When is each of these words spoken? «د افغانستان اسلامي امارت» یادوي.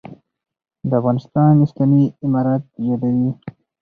«د 0.89 0.91
افغانستان 0.99 1.53
اسلامي 1.65 2.05
امارت» 2.25 2.63
یادوي. 2.89 3.29